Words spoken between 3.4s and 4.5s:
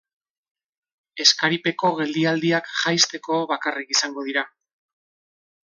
bakarrik izango dira.